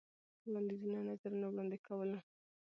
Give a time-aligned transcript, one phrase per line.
[0.47, 2.19] وړاندیزونو، نظرونه وړاندې کولو.